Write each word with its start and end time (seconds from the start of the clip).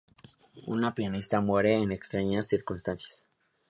Una 0.65 0.95
pianista 0.95 1.41
muere 1.41 1.75
en 1.75 1.91
extrañas 1.91 2.47
circunstancias. 2.47 3.23